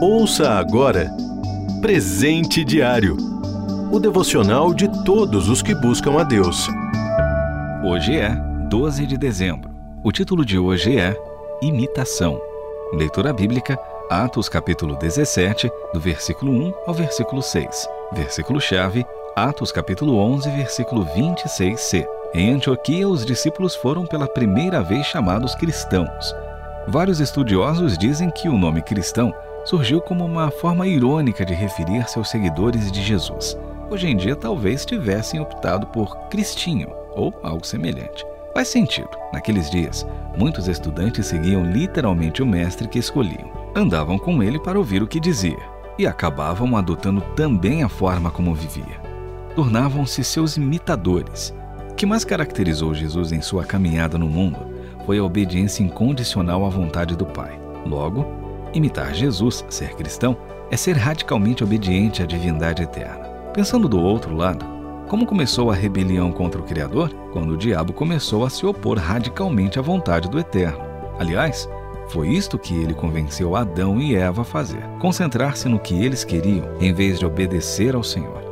Ouça 0.00 0.50
agora 0.50 1.10
Presente 1.80 2.64
Diário 2.64 3.16
o 3.90 3.98
devocional 3.98 4.72
de 4.72 4.86
todos 5.02 5.48
os 5.48 5.62
que 5.62 5.74
buscam 5.74 6.20
a 6.20 6.22
Deus. 6.22 6.68
Hoje 7.82 8.18
é 8.18 8.36
12 8.68 9.06
de 9.06 9.16
dezembro. 9.16 9.70
O 10.04 10.12
título 10.12 10.44
de 10.44 10.58
hoje 10.58 10.98
é 10.98 11.16
Imitação. 11.62 12.40
Leitura 12.92 13.32
bíblica, 13.32 13.78
Atos 14.10 14.48
capítulo 14.48 14.94
17, 14.96 15.70
do 15.94 15.98
versículo 15.98 16.52
1 16.52 16.74
ao 16.86 16.94
versículo 16.94 17.42
6. 17.42 17.88
Versículo-chave, 18.12 19.06
Atos 19.34 19.72
capítulo 19.72 20.16
11, 20.18 20.50
versículo 20.50 21.06
26c. 21.06 22.06
Em 22.34 22.52
Antioquia, 22.52 23.08
os 23.08 23.24
discípulos 23.24 23.74
foram 23.74 24.06
pela 24.06 24.28
primeira 24.28 24.82
vez 24.82 25.06
chamados 25.06 25.54
cristãos. 25.54 26.34
Vários 26.86 27.20
estudiosos 27.20 27.96
dizem 27.96 28.30
que 28.30 28.48
o 28.48 28.58
nome 28.58 28.82
cristão 28.82 29.34
surgiu 29.68 30.00
como 30.00 30.24
uma 30.24 30.50
forma 30.50 30.86
irônica 30.86 31.44
de 31.44 31.52
referir-se 31.52 32.16
aos 32.16 32.30
seguidores 32.30 32.90
de 32.90 33.02
Jesus. 33.02 33.54
Hoje 33.90 34.08
em 34.08 34.16
dia, 34.16 34.34
talvez 34.34 34.86
tivessem 34.86 35.40
optado 35.40 35.86
por 35.88 36.16
Cristinho 36.30 36.88
ou 37.14 37.34
algo 37.42 37.66
semelhante. 37.66 38.24
Faz 38.54 38.68
sentido. 38.68 39.10
Naqueles 39.30 39.70
dias, 39.70 40.06
muitos 40.38 40.68
estudantes 40.68 41.26
seguiam 41.26 41.70
literalmente 41.70 42.42
o 42.42 42.46
mestre 42.46 42.88
que 42.88 42.98
escolhiam. 42.98 43.52
Andavam 43.76 44.18
com 44.18 44.42
ele 44.42 44.58
para 44.58 44.78
ouvir 44.78 45.02
o 45.02 45.06
que 45.06 45.20
dizia 45.20 45.58
e 45.98 46.06
acabavam 46.06 46.74
adotando 46.74 47.20
também 47.36 47.82
a 47.82 47.90
forma 47.90 48.30
como 48.30 48.54
vivia. 48.54 48.98
Tornavam-se 49.54 50.24
seus 50.24 50.56
imitadores. 50.56 51.54
O 51.90 51.94
que 51.94 52.06
mais 52.06 52.24
caracterizou 52.24 52.94
Jesus 52.94 53.32
em 53.32 53.42
sua 53.42 53.66
caminhada 53.66 54.16
no 54.16 54.28
mundo 54.28 54.60
foi 55.04 55.18
a 55.18 55.24
obediência 55.24 55.82
incondicional 55.82 56.64
à 56.64 56.70
vontade 56.70 57.14
do 57.14 57.26
Pai. 57.26 57.60
Logo, 57.84 58.47
imitar 58.72 59.14
Jesus, 59.14 59.64
ser 59.68 59.94
cristão, 59.94 60.36
é 60.70 60.76
ser 60.76 60.96
radicalmente 60.96 61.64
obediente 61.64 62.22
à 62.22 62.26
divindade 62.26 62.82
eterna. 62.82 63.28
Pensando 63.52 63.88
do 63.88 64.00
outro 64.00 64.34
lado, 64.34 64.64
como 65.08 65.24
começou 65.24 65.70
a 65.70 65.74
rebelião 65.74 66.30
contra 66.30 66.60
o 66.60 66.64
Criador? 66.64 67.08
Quando 67.32 67.52
o 67.52 67.56
diabo 67.56 67.94
começou 67.94 68.44
a 68.44 68.50
se 68.50 68.66
opor 68.66 68.98
radicalmente 68.98 69.78
à 69.78 69.82
vontade 69.82 70.28
do 70.28 70.38
Eterno. 70.38 70.80
Aliás, 71.18 71.66
foi 72.08 72.28
isto 72.28 72.58
que 72.58 72.74
ele 72.74 72.92
convenceu 72.92 73.56
Adão 73.56 73.98
e 73.98 74.14
Eva 74.14 74.42
a 74.42 74.44
fazer: 74.44 74.82
concentrar-se 75.00 75.66
no 75.66 75.78
que 75.78 75.94
eles 76.04 76.24
queriam, 76.24 76.66
em 76.78 76.92
vez 76.92 77.18
de 77.18 77.24
obedecer 77.24 77.94
ao 77.94 78.02
Senhor. 78.02 78.42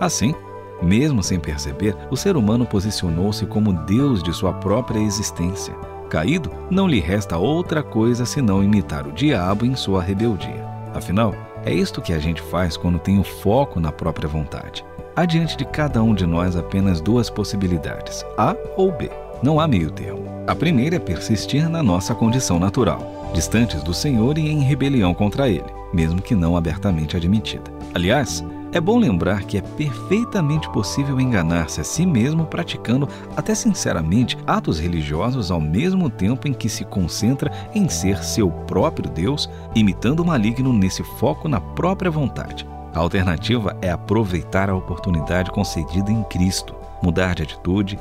Assim, 0.00 0.32
mesmo 0.80 1.22
sem 1.22 1.40
perceber, 1.40 1.96
o 2.10 2.16
ser 2.16 2.36
humano 2.36 2.64
posicionou-se 2.64 3.44
como 3.46 3.72
Deus 3.72 4.22
de 4.22 4.32
sua 4.32 4.52
própria 4.52 5.00
existência. 5.00 5.74
Caído, 6.14 6.48
não 6.70 6.86
lhe 6.86 7.00
resta 7.00 7.36
outra 7.36 7.82
coisa 7.82 8.24
senão 8.24 8.62
imitar 8.62 9.04
o 9.04 9.10
diabo 9.10 9.66
em 9.66 9.74
sua 9.74 10.00
rebeldia. 10.00 10.64
Afinal, 10.94 11.34
é 11.64 11.74
isto 11.74 12.00
que 12.00 12.12
a 12.12 12.20
gente 12.20 12.40
faz 12.40 12.76
quando 12.76 13.00
tem 13.00 13.18
o 13.18 13.24
foco 13.24 13.80
na 13.80 13.90
própria 13.90 14.28
vontade. 14.28 14.84
Há 15.16 15.24
diante 15.24 15.56
de 15.56 15.64
cada 15.64 16.00
um 16.04 16.14
de 16.14 16.24
nós 16.24 16.54
apenas 16.54 17.00
duas 17.00 17.28
possibilidades, 17.28 18.24
A 18.38 18.54
ou 18.76 18.92
B. 18.92 19.10
Não 19.42 19.58
há 19.58 19.66
meio 19.66 19.90
termo. 19.90 20.24
A 20.46 20.54
primeira 20.54 20.94
é 20.94 21.00
persistir 21.00 21.68
na 21.68 21.82
nossa 21.82 22.14
condição 22.14 22.60
natural, 22.60 23.32
distantes 23.34 23.82
do 23.82 23.92
Senhor 23.92 24.38
e 24.38 24.48
em 24.48 24.60
rebelião 24.60 25.12
contra 25.14 25.48
Ele, 25.48 25.66
mesmo 25.92 26.22
que 26.22 26.36
não 26.36 26.56
abertamente 26.56 27.16
admitida. 27.16 27.72
Aliás, 27.92 28.44
é 28.74 28.80
bom 28.80 28.98
lembrar 28.98 29.44
que 29.44 29.56
é 29.56 29.60
perfeitamente 29.60 30.68
possível 30.70 31.20
enganar-se 31.20 31.80
a 31.80 31.84
si 31.84 32.04
mesmo 32.04 32.44
praticando, 32.44 33.08
até 33.36 33.54
sinceramente, 33.54 34.36
atos 34.48 34.80
religiosos 34.80 35.52
ao 35.52 35.60
mesmo 35.60 36.10
tempo 36.10 36.48
em 36.48 36.52
que 36.52 36.68
se 36.68 36.84
concentra 36.84 37.52
em 37.72 37.88
ser 37.88 38.24
seu 38.24 38.50
próprio 38.50 39.08
Deus, 39.08 39.48
imitando 39.76 40.20
o 40.20 40.26
maligno 40.26 40.72
nesse 40.72 41.04
foco 41.04 41.48
na 41.48 41.60
própria 41.60 42.10
vontade. 42.10 42.66
A 42.92 42.98
alternativa 42.98 43.76
é 43.80 43.90
aproveitar 43.90 44.68
a 44.68 44.74
oportunidade 44.74 45.52
concedida 45.52 46.10
em 46.10 46.24
Cristo, 46.24 46.74
mudar 47.00 47.36
de 47.36 47.44
atitude, 47.44 47.96